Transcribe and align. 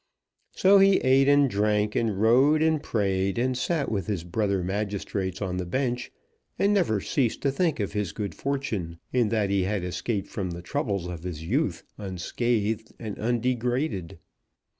So 0.53 0.79
he 0.79 0.93
eat 1.03 1.27
and 1.27 1.47
drank, 1.47 1.95
and 1.95 2.19
rode 2.19 2.63
and 2.63 2.81
prayed, 2.81 3.37
and 3.37 3.55
sat 3.55 3.91
with 3.91 4.07
his 4.07 4.23
brother 4.23 4.63
magistrates 4.63 5.43
on 5.43 5.57
the 5.57 5.65
bench, 5.67 6.11
and 6.57 6.73
never 6.73 6.99
ceased 6.99 7.43
to 7.43 7.51
think 7.51 7.79
of 7.79 7.93
his 7.93 8.11
good 8.11 8.33
fortune, 8.33 8.97
in 9.13 9.29
that 9.29 9.51
he 9.51 9.65
had 9.65 9.83
escaped 9.83 10.27
from 10.27 10.49
the 10.49 10.63
troubles 10.63 11.05
of 11.05 11.21
his 11.21 11.43
youth, 11.43 11.83
unscathed 11.99 12.91
and 12.97 13.15
undegraded. 13.19 14.17